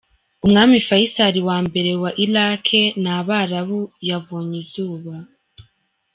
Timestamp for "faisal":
0.87-1.35